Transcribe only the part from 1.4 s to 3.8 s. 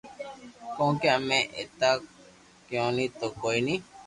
ايتا گيوني تو ڪوئي ني